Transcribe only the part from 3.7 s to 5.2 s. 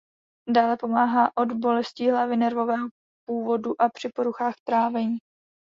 a při poruchách trávení.